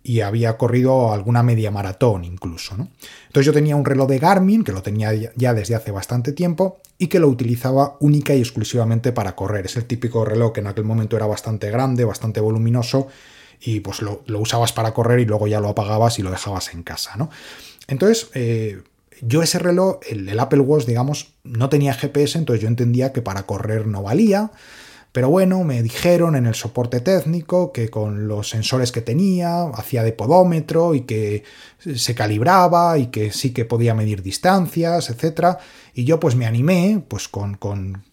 y 0.02 0.20
había 0.20 0.56
corrido 0.56 1.12
alguna 1.12 1.42
media 1.42 1.70
maratón 1.70 2.24
incluso. 2.24 2.76
¿no? 2.76 2.88
Entonces 3.26 3.46
yo 3.46 3.52
tenía 3.52 3.76
un 3.76 3.84
reloj 3.84 4.08
de 4.08 4.18
Garmin, 4.18 4.64
que 4.64 4.72
lo 4.72 4.82
tenía 4.82 5.12
ya 5.34 5.54
desde 5.54 5.74
hace 5.74 5.90
bastante 5.90 6.32
tiempo, 6.32 6.80
y 6.98 7.08
que 7.08 7.20
lo 7.20 7.28
utilizaba 7.28 7.96
única 8.00 8.34
y 8.34 8.40
exclusivamente 8.40 9.12
para 9.12 9.36
correr. 9.36 9.66
Es 9.66 9.76
el 9.76 9.84
típico 9.84 10.24
reloj 10.24 10.52
que 10.52 10.60
en 10.60 10.66
aquel 10.66 10.84
momento 10.84 11.16
era 11.16 11.26
bastante 11.26 11.70
grande, 11.70 12.04
bastante 12.04 12.40
voluminoso, 12.40 13.08
y 13.60 13.80
pues 13.80 14.02
lo, 14.02 14.22
usabas 14.38 14.72
para 14.72 14.94
correr 14.94 15.20
y 15.20 15.24
luego 15.24 15.46
ya 15.46 15.60
lo 15.60 15.68
apagabas 15.68 16.18
y 16.18 16.22
lo 16.22 16.30
dejabas 16.30 16.72
en 16.74 16.82
casa. 16.82 17.16
¿no? 17.16 17.28
Entonces, 17.88 18.28
eh, 18.34 18.82
yo 19.20 19.42
ese 19.42 19.58
reloj, 19.58 19.98
el 20.08 20.38
Apple 20.38 20.60
Watch, 20.60 20.86
digamos, 20.86 21.32
no 21.42 21.68
tenía 21.68 21.92
GPS, 21.92 22.38
entonces 22.38 22.62
yo 22.62 22.68
entendía 22.68 23.12
que 23.12 23.22
para 23.22 23.44
correr 23.44 23.86
no 23.86 24.02
valía. 24.02 24.52
Pero 25.18 25.30
bueno, 25.30 25.64
me 25.64 25.82
dijeron 25.82 26.36
en 26.36 26.46
el 26.46 26.54
soporte 26.54 27.00
técnico 27.00 27.72
que 27.72 27.88
con 27.88 28.28
los 28.28 28.50
sensores 28.50 28.92
que 28.92 29.00
tenía, 29.00 29.64
hacía 29.70 30.04
de 30.04 30.12
podómetro 30.12 30.94
y 30.94 31.00
que 31.00 31.42
se 31.80 32.14
calibraba 32.14 32.98
y 32.98 33.08
que 33.08 33.32
sí 33.32 33.52
que 33.52 33.64
podía 33.64 33.96
medir 33.96 34.22
distancias, 34.22 35.10
etc. 35.10 35.58
Y 35.92 36.04
yo 36.04 36.20
pues 36.20 36.36
me 36.36 36.46
animé, 36.46 37.02
pues 37.08 37.26
con, 37.26 37.56
con, 37.56 38.04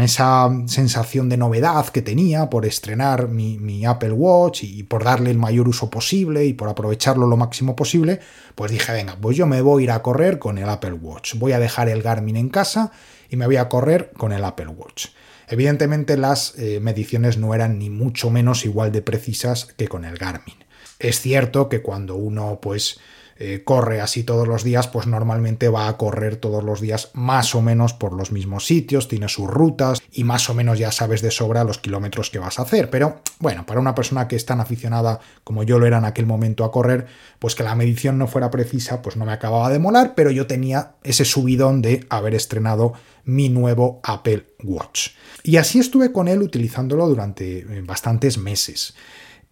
esa 0.00 0.48
sensación 0.66 1.28
de 1.28 1.36
novedad 1.36 1.88
que 1.88 2.00
tenía 2.00 2.48
por 2.48 2.64
estrenar 2.64 3.26
mi, 3.26 3.58
mi, 3.58 3.84
Apple 3.84 4.12
Watch 4.12 4.62
y 4.62 4.84
por 4.84 5.02
darle 5.02 5.32
el 5.32 5.38
mayor 5.38 5.68
uso 5.68 5.90
posible 5.90 6.44
y 6.44 6.52
por 6.52 6.68
aprovecharlo 6.68 7.26
lo 7.26 7.36
máximo 7.36 7.74
posible, 7.74 8.20
pues 8.54 8.70
dije, 8.70 8.92
venga, 8.92 9.16
pues 9.20 9.36
yo 9.36 9.48
me 9.48 9.62
voy 9.62 9.82
a 9.82 9.84
ir 9.86 9.90
a 9.90 10.00
correr 10.00 10.38
con 10.38 10.58
el 10.58 10.68
Apple 10.68 10.92
Watch. 10.92 11.34
Voy 11.34 11.50
a 11.50 11.58
dejar 11.58 11.88
el 11.88 12.02
Garmin 12.02 12.36
en 12.36 12.50
casa 12.50 12.92
y 13.28 13.34
me 13.34 13.46
voy 13.46 13.56
a 13.56 13.68
correr 13.68 14.12
con 14.16 14.30
el 14.30 14.44
Apple 14.44 14.68
Watch. 14.68 15.08
Evidentemente 15.52 16.16
las 16.16 16.58
eh, 16.58 16.80
mediciones 16.80 17.36
no 17.36 17.54
eran 17.54 17.78
ni 17.78 17.90
mucho 17.90 18.30
menos 18.30 18.64
igual 18.64 18.90
de 18.90 19.02
precisas 19.02 19.66
que 19.66 19.86
con 19.86 20.06
el 20.06 20.16
Garmin. 20.16 20.54
Es 20.98 21.20
cierto 21.20 21.68
que 21.68 21.82
cuando 21.82 22.16
uno 22.16 22.58
pues 22.62 23.00
eh, 23.44 23.64
corre 23.64 24.00
así 24.00 24.22
todos 24.22 24.46
los 24.46 24.62
días, 24.62 24.86
pues 24.86 25.08
normalmente 25.08 25.68
va 25.68 25.88
a 25.88 25.96
correr 25.96 26.36
todos 26.36 26.62
los 26.62 26.80
días 26.80 27.10
más 27.12 27.56
o 27.56 27.60
menos 27.60 27.92
por 27.92 28.12
los 28.12 28.30
mismos 28.30 28.66
sitios, 28.66 29.08
tiene 29.08 29.28
sus 29.28 29.48
rutas 29.48 30.00
y 30.12 30.22
más 30.22 30.48
o 30.48 30.54
menos 30.54 30.78
ya 30.78 30.92
sabes 30.92 31.22
de 31.22 31.32
sobra 31.32 31.64
los 31.64 31.78
kilómetros 31.78 32.30
que 32.30 32.38
vas 32.38 32.60
a 32.60 32.62
hacer. 32.62 32.88
Pero 32.88 33.20
bueno, 33.40 33.66
para 33.66 33.80
una 33.80 33.96
persona 33.96 34.28
que 34.28 34.36
es 34.36 34.46
tan 34.46 34.60
aficionada 34.60 35.18
como 35.42 35.64
yo 35.64 35.80
lo 35.80 35.88
era 35.88 35.98
en 35.98 36.04
aquel 36.04 36.24
momento 36.24 36.62
a 36.62 36.70
correr, 36.70 37.08
pues 37.40 37.56
que 37.56 37.64
la 37.64 37.74
medición 37.74 38.16
no 38.16 38.28
fuera 38.28 38.48
precisa, 38.48 39.02
pues 39.02 39.16
no 39.16 39.24
me 39.24 39.32
acababa 39.32 39.70
de 39.70 39.80
molar, 39.80 40.14
pero 40.14 40.30
yo 40.30 40.46
tenía 40.46 40.92
ese 41.02 41.24
subidón 41.24 41.82
de 41.82 42.06
haber 42.10 42.36
estrenado 42.36 42.92
mi 43.24 43.48
nuevo 43.48 44.00
Apple 44.04 44.46
Watch. 44.62 45.08
Y 45.42 45.56
así 45.56 45.80
estuve 45.80 46.12
con 46.12 46.28
él 46.28 46.42
utilizándolo 46.42 47.08
durante 47.08 47.58
eh, 47.58 47.82
bastantes 47.84 48.38
meses. 48.38 48.94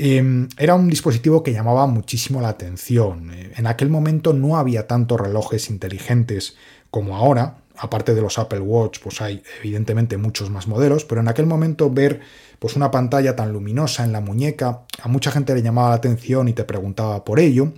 Em, 0.02 0.48
era 0.56 0.76
un 0.76 0.88
dispositivo 0.88 1.42
que 1.42 1.52
llamaba 1.52 1.86
muchísimo 1.86 2.40
la 2.40 2.48
atención. 2.48 3.30
Eh, 3.34 3.52
en 3.54 3.66
aquel 3.66 3.90
momento 3.90 4.32
no 4.32 4.56
había 4.56 4.86
tantos 4.86 5.20
relojes 5.20 5.68
inteligentes 5.68 6.56
como 6.90 7.16
ahora. 7.16 7.58
Aparte 7.76 8.14
de 8.14 8.22
los 8.22 8.38
Apple 8.38 8.60
Watch, 8.60 9.00
pues 9.02 9.20
hay 9.20 9.42
evidentemente 9.58 10.16
muchos 10.16 10.48
más 10.48 10.68
modelos, 10.68 11.04
pero 11.04 11.20
en 11.20 11.28
aquel 11.28 11.44
momento 11.44 11.90
ver 11.90 12.20
pues 12.58 12.76
una 12.76 12.90
pantalla 12.90 13.36
tan 13.36 13.52
luminosa 13.52 14.02
en 14.02 14.12
la 14.12 14.22
muñeca, 14.22 14.84
a 15.02 15.08
mucha 15.08 15.30
gente 15.30 15.54
le 15.54 15.60
llamaba 15.60 15.90
la 15.90 15.96
atención 15.96 16.48
y 16.48 16.54
te 16.54 16.64
preguntaba 16.64 17.22
por 17.22 17.38
ello. 17.38 17.74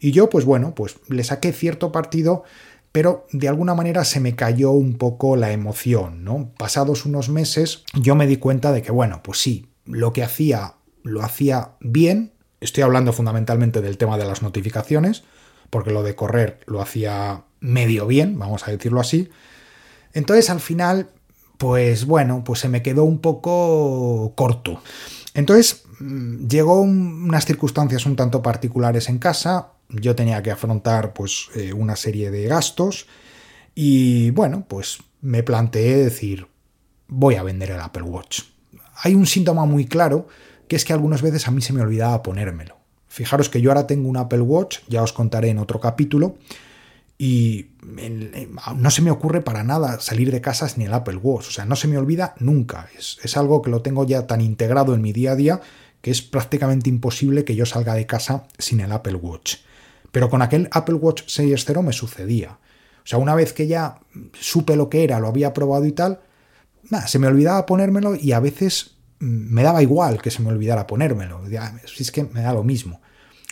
Y 0.00 0.12
yo, 0.12 0.30
pues 0.30 0.46
bueno, 0.46 0.74
pues 0.74 0.96
le 1.08 1.24
saqué 1.24 1.52
cierto 1.52 1.92
partido 1.92 2.44
pero 2.90 3.26
de 3.30 3.48
alguna 3.48 3.74
manera 3.74 4.06
se 4.06 4.20
me 4.20 4.34
cayó 4.34 4.70
un 4.70 4.96
poco 4.96 5.36
la 5.36 5.52
emoción, 5.52 6.24
¿no? 6.24 6.52
Pasados 6.56 7.04
unos 7.04 7.28
meses 7.28 7.84
yo 7.92 8.14
me 8.14 8.26
di 8.26 8.38
cuenta 8.38 8.72
de 8.72 8.80
que, 8.80 8.90
bueno, 8.90 9.20
pues 9.22 9.36
sí, 9.36 9.66
lo 9.84 10.14
que 10.14 10.22
hacía 10.22 10.76
lo 11.06 11.22
hacía 11.22 11.72
bien, 11.80 12.32
estoy 12.60 12.82
hablando 12.82 13.12
fundamentalmente 13.12 13.80
del 13.80 13.96
tema 13.96 14.18
de 14.18 14.24
las 14.24 14.42
notificaciones, 14.42 15.22
porque 15.70 15.92
lo 15.92 16.02
de 16.02 16.14
correr 16.14 16.60
lo 16.66 16.80
hacía 16.80 17.44
medio 17.60 18.06
bien, 18.06 18.38
vamos 18.38 18.66
a 18.66 18.70
decirlo 18.70 19.00
así. 19.00 19.30
Entonces 20.12 20.50
al 20.50 20.60
final, 20.60 21.10
pues 21.58 22.06
bueno, 22.06 22.42
pues 22.44 22.60
se 22.60 22.68
me 22.68 22.82
quedó 22.82 23.04
un 23.04 23.20
poco 23.20 24.32
corto. 24.34 24.82
Entonces 25.34 25.84
mm, 26.00 26.46
llegó 26.46 26.80
unas 26.80 27.44
circunstancias 27.44 28.06
un 28.06 28.16
tanto 28.16 28.42
particulares 28.42 29.08
en 29.08 29.18
casa, 29.18 29.72
yo 29.88 30.16
tenía 30.16 30.42
que 30.42 30.50
afrontar 30.50 31.12
pues 31.12 31.48
eh, 31.54 31.72
una 31.72 31.94
serie 31.94 32.30
de 32.30 32.44
gastos 32.44 33.06
y 33.74 34.30
bueno, 34.30 34.64
pues 34.68 34.98
me 35.20 35.42
planteé 35.42 35.96
decir, 35.96 36.48
voy 37.06 37.36
a 37.36 37.42
vender 37.42 37.70
el 37.70 37.80
Apple 37.80 38.02
Watch. 38.02 38.42
Hay 39.02 39.14
un 39.14 39.26
síntoma 39.26 39.66
muy 39.66 39.86
claro 39.86 40.28
que 40.68 40.76
es 40.76 40.84
que 40.84 40.92
algunas 40.92 41.22
veces 41.22 41.46
a 41.48 41.50
mí 41.50 41.62
se 41.62 41.72
me 41.72 41.80
olvidaba 41.80 42.22
ponérmelo. 42.22 42.76
Fijaros 43.08 43.48
que 43.48 43.60
yo 43.60 43.70
ahora 43.70 43.86
tengo 43.86 44.08
un 44.08 44.16
Apple 44.16 44.40
Watch, 44.40 44.78
ya 44.88 45.02
os 45.02 45.12
contaré 45.12 45.48
en 45.48 45.58
otro 45.58 45.80
capítulo, 45.80 46.36
y 47.18 47.68
no 48.76 48.90
se 48.90 49.00
me 49.00 49.10
ocurre 49.10 49.40
para 49.40 49.64
nada 49.64 50.00
salir 50.00 50.30
de 50.30 50.42
casa 50.42 50.68
sin 50.68 50.82
el 50.82 50.92
Apple 50.92 51.16
Watch, 51.16 51.48
o 51.48 51.50
sea, 51.50 51.64
no 51.64 51.76
se 51.76 51.88
me 51.88 51.96
olvida 51.96 52.34
nunca, 52.40 52.90
es, 52.96 53.18
es 53.22 53.36
algo 53.38 53.62
que 53.62 53.70
lo 53.70 53.80
tengo 53.80 54.04
ya 54.04 54.26
tan 54.26 54.42
integrado 54.42 54.94
en 54.94 55.00
mi 55.00 55.12
día 55.14 55.32
a 55.32 55.36
día 55.36 55.60
que 56.06 56.10
es 56.10 56.22
prácticamente 56.22 56.88
imposible 56.88 57.44
que 57.44 57.56
yo 57.56 57.66
salga 57.66 57.94
de 57.94 58.06
casa 58.06 58.44
sin 58.58 58.80
el 58.80 58.92
Apple 58.92 59.16
Watch. 59.16 59.56
Pero 60.12 60.30
con 60.30 60.40
aquel 60.40 60.68
Apple 60.70 60.94
Watch 60.94 61.22
6.0 61.24 61.82
me 61.82 61.92
sucedía. 61.92 62.52
O 62.52 63.06
sea, 63.08 63.18
una 63.18 63.34
vez 63.34 63.52
que 63.52 63.66
ya 63.66 63.98
supe 64.32 64.76
lo 64.76 64.88
que 64.88 65.04
era, 65.04 65.18
lo 65.20 65.28
había 65.28 65.52
probado 65.52 65.84
y 65.84 65.92
tal, 65.92 66.20
nada, 66.90 67.08
se 67.08 67.18
me 67.18 67.26
olvidaba 67.26 67.66
ponérmelo 67.66 68.14
y 68.14 68.32
a 68.32 68.40
veces 68.40 68.95
me 69.18 69.62
daba 69.62 69.82
igual 69.82 70.20
que 70.20 70.30
se 70.30 70.42
me 70.42 70.50
olvidara 70.50 70.86
ponérmelo. 70.86 71.42
Es 71.98 72.10
que 72.10 72.24
me 72.24 72.42
da 72.42 72.52
lo 72.52 72.62
mismo. 72.64 73.00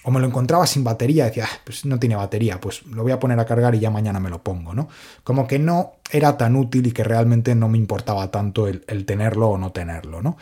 o 0.06 0.10
me 0.10 0.20
lo 0.20 0.26
encontraba 0.26 0.66
sin 0.66 0.84
batería, 0.84 1.24
decía, 1.24 1.48
ah, 1.50 1.60
pues 1.64 1.86
no 1.86 1.98
tiene 1.98 2.14
batería, 2.14 2.60
pues 2.60 2.84
lo 2.84 3.02
voy 3.02 3.12
a 3.12 3.18
poner 3.18 3.40
a 3.40 3.46
cargar 3.46 3.74
y 3.74 3.80
ya 3.80 3.90
mañana 3.90 4.20
me 4.20 4.28
lo 4.28 4.42
pongo, 4.42 4.74
¿no? 4.74 4.86
Como 5.22 5.46
que 5.46 5.58
no 5.58 5.94
era 6.10 6.36
tan 6.36 6.56
útil 6.56 6.86
y 6.86 6.92
que 6.92 7.04
realmente 7.04 7.54
no 7.54 7.70
me 7.70 7.78
importaba 7.78 8.30
tanto 8.30 8.68
el, 8.68 9.06
tenerlo 9.06 9.48
o 9.48 9.58
no 9.58 9.72
tenerlo, 9.72 10.20
¿no? 10.20 10.36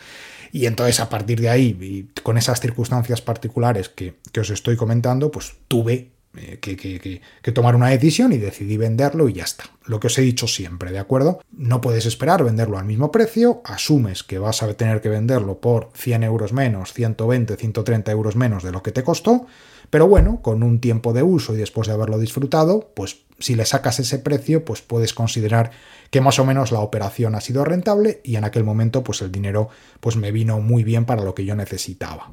Y 0.51 0.65
entonces 0.65 0.99
a 0.99 1.07
partir 1.07 1.39
de 1.39 1.49
ahí, 1.49 1.77
y 1.79 2.21
con 2.21 2.37
esas 2.37 2.59
circunstancias 2.59 3.21
particulares 3.21 3.87
que, 3.87 4.19
que 4.33 4.41
os 4.41 4.49
estoy 4.49 4.75
comentando, 4.75 5.31
pues 5.31 5.53
tuve 5.69 6.12
eh, 6.35 6.57
que, 6.59 7.51
tomar 7.51 7.75
una 7.75 7.89
decisión 7.89 8.33
y 8.33 8.37
decidí 8.37 8.75
venderlo 8.77 9.29
y 9.29 9.33
ya 9.33 9.43
está. 9.43 9.65
Lo 9.85 9.99
que 9.99 10.07
os 10.07 10.17
he 10.17 10.21
dicho 10.21 10.47
siempre, 10.47 10.91
¿de 10.91 10.97
acuerdo? 10.97 11.39
No 11.51 11.79
puedes 11.79 12.05
esperar 12.05 12.43
venderlo 12.43 12.79
al 12.79 12.85
mismo 12.85 13.11
precio, 13.11 13.61
asumes 13.65 14.23
que 14.23 14.39
vas 14.39 14.63
a 14.63 14.73
tener 14.73 15.01
que 15.01 15.09
venderlo 15.09 15.59
por 15.59 15.91
100 15.93 16.23
euros 16.23 16.51
menos, 16.51 16.93
120, 16.93 17.55
130 17.55 18.11
euros 18.11 18.35
menos 18.35 18.63
de 18.63 18.71
lo 18.71 18.81
que 18.81 18.91
te 18.91 19.03
costó, 19.03 19.45
pero 19.91 20.07
bueno, 20.07 20.41
con 20.41 20.63
un 20.63 20.79
tiempo 20.79 21.13
de 21.13 21.21
uso 21.21 21.53
y 21.53 21.57
después 21.57 21.87
de 21.87 21.93
haberlo 21.93 22.17
disfrutado, 22.17 22.91
pues 22.95 23.25
si 23.37 23.53
le 23.53 23.65
sacas 23.65 23.99
ese 23.99 24.17
precio, 24.17 24.65
pues 24.65 24.81
puedes 24.81 25.13
considerar 25.13 25.69
que 26.09 26.21
más 26.21 26.39
o 26.39 26.45
menos 26.45 26.71
la 26.71 26.79
operación 26.79 27.35
ha 27.35 27.41
sido 27.41 27.63
rentable 27.63 28.21
y 28.23 28.37
en 28.37 28.43
aquel 28.43 28.63
momento 28.63 29.03
pues 29.03 29.21
el 29.21 29.31
dinero 29.31 29.69
pues 29.99 30.15
me 30.15 30.31
vino 30.31 30.59
muy 30.59 30.83
bien 30.83 31.05
para 31.05 31.23
lo 31.23 31.35
que 31.35 31.45
yo 31.45 31.55
necesitaba. 31.55 32.31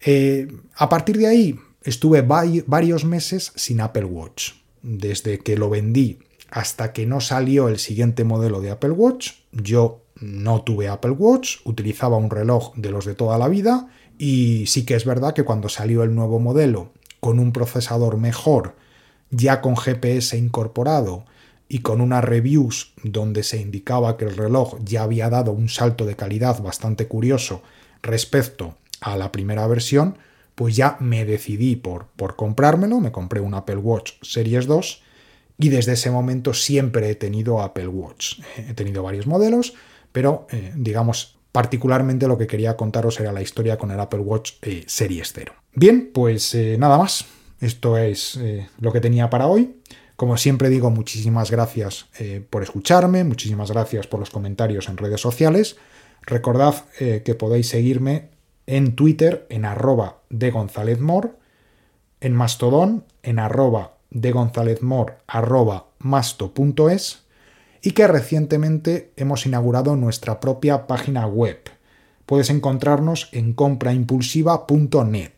Eh, 0.00 0.46
a 0.76 0.88
partir 0.88 1.16
de 1.18 1.26
ahí, 1.26 1.58
estuve 1.86 2.22
varios 2.22 3.04
meses 3.04 3.52
sin 3.54 3.80
Apple 3.80 4.04
Watch. 4.04 4.52
Desde 4.82 5.38
que 5.38 5.56
lo 5.56 5.70
vendí 5.70 6.18
hasta 6.50 6.92
que 6.92 7.06
no 7.06 7.20
salió 7.20 7.68
el 7.68 7.78
siguiente 7.78 8.24
modelo 8.24 8.60
de 8.60 8.70
Apple 8.70 8.90
Watch, 8.90 9.32
yo 9.52 10.02
no 10.20 10.62
tuve 10.62 10.88
Apple 10.88 11.12
Watch, 11.12 11.58
utilizaba 11.64 12.16
un 12.16 12.30
reloj 12.30 12.74
de 12.76 12.90
los 12.90 13.04
de 13.04 13.14
toda 13.14 13.38
la 13.38 13.48
vida 13.48 13.88
y 14.18 14.66
sí 14.66 14.84
que 14.84 14.94
es 14.94 15.04
verdad 15.04 15.32
que 15.32 15.44
cuando 15.44 15.68
salió 15.68 16.02
el 16.02 16.14
nuevo 16.14 16.38
modelo 16.38 16.92
con 17.20 17.38
un 17.38 17.52
procesador 17.52 18.16
mejor, 18.16 18.76
ya 19.30 19.60
con 19.60 19.76
GPS 19.76 20.36
incorporado 20.36 21.24
y 21.68 21.80
con 21.80 22.00
unas 22.00 22.24
reviews 22.24 22.92
donde 23.02 23.42
se 23.42 23.60
indicaba 23.60 24.16
que 24.16 24.24
el 24.24 24.36
reloj 24.36 24.78
ya 24.84 25.02
había 25.02 25.30
dado 25.30 25.52
un 25.52 25.68
salto 25.68 26.06
de 26.06 26.16
calidad 26.16 26.62
bastante 26.62 27.06
curioso 27.06 27.62
respecto 28.02 28.76
a 29.00 29.16
la 29.16 29.32
primera 29.32 29.66
versión, 29.66 30.16
pues 30.56 30.74
ya 30.74 30.96
me 31.00 31.24
decidí 31.24 31.76
por, 31.76 32.08
por 32.16 32.34
comprármelo, 32.34 32.98
me 32.98 33.12
compré 33.12 33.40
un 33.40 33.54
Apple 33.54 33.76
Watch 33.76 34.14
Series 34.22 34.66
2 34.66 35.02
y 35.58 35.68
desde 35.68 35.92
ese 35.92 36.10
momento 36.10 36.54
siempre 36.54 37.10
he 37.10 37.14
tenido 37.14 37.60
Apple 37.60 37.88
Watch. 37.88 38.40
He 38.56 38.72
tenido 38.74 39.02
varios 39.02 39.26
modelos, 39.26 39.74
pero 40.12 40.46
eh, 40.50 40.72
digamos, 40.74 41.36
particularmente 41.52 42.26
lo 42.26 42.38
que 42.38 42.46
quería 42.46 42.76
contaros 42.76 43.20
era 43.20 43.32
la 43.32 43.42
historia 43.42 43.76
con 43.76 43.90
el 43.90 44.00
Apple 44.00 44.20
Watch 44.20 44.52
eh, 44.62 44.84
Series 44.86 45.32
0. 45.34 45.52
Bien, 45.74 46.10
pues 46.12 46.54
eh, 46.54 46.76
nada 46.78 46.98
más. 46.98 47.26
Esto 47.58 47.96
es 47.96 48.38
lo 48.80 48.92
que 48.92 49.00
tenía 49.00 49.30
para 49.30 49.46
hoy. 49.46 49.76
Como 50.14 50.36
siempre 50.36 50.68
digo, 50.68 50.90
muchísimas 50.90 51.50
gracias 51.50 52.06
por 52.50 52.62
escucharme, 52.62 53.24
muchísimas 53.24 53.70
gracias 53.70 54.06
por 54.06 54.20
los 54.20 54.28
comentarios 54.28 54.90
en 54.90 54.98
redes 54.98 55.22
sociales. 55.22 55.78
Recordad 56.20 56.84
que 56.98 57.34
podéis 57.34 57.68
seguirme 57.68 58.28
en 58.66 58.96
Twitter 58.96 59.46
en 59.48 59.64
arroba 59.64 60.18
de 60.30 60.50
González 60.50 61.00
Mor, 61.00 61.38
en 62.20 62.34
Mastodon 62.34 63.04
en 63.22 63.38
arroba 63.38 63.94
de 64.10 64.32
González 64.32 64.82
Mor 64.82 65.18
arroba 65.26 65.86
masto.es 65.98 67.24
y 67.82 67.92
que 67.92 68.06
recientemente 68.06 69.12
hemos 69.16 69.46
inaugurado 69.46 69.96
nuestra 69.96 70.40
propia 70.40 70.86
página 70.86 71.26
web. 71.26 71.60
Puedes 72.24 72.50
encontrarnos 72.50 73.28
en 73.32 73.52
compraimpulsiva.net. 73.52 75.32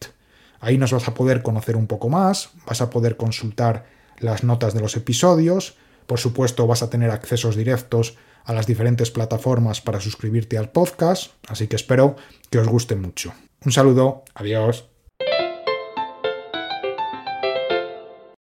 Ahí 0.61 0.79
nos 0.79 0.93
vas 0.93 1.07
a 1.09 1.15
poder 1.15 1.43
conocer 1.43 1.77
un 1.77 1.87
poco 1.87 2.09
más, 2.09 2.51
vas 2.67 2.81
a 2.81 2.91
poder 2.91 3.17
consultar 3.17 3.87
las 4.19 4.45
notas 4.45 4.75
de 4.75 4.81
los 4.81 4.97
episodios, 4.97 5.77
por 6.07 6.19
supuesto 6.19 6.67
vas 6.67 6.83
a 6.83 6.91
tener 6.91 7.11
accesos 7.11 7.55
directos 7.55 8.17
a 8.45 8.53
las 8.53 8.67
diferentes 8.67 9.11
plataformas 9.11 9.81
para 9.81 10.01
suscribirte 10.01 10.59
al 10.59 10.71
podcast, 10.71 11.33
así 11.49 11.69
que 11.69 11.77
espero 11.77 12.17
que 12.51 12.59
os 12.59 12.69
guste 12.69 12.97
mucho. 12.97 13.33
Un 13.65 13.73
saludo, 13.73 14.25
adiós. 14.35 14.87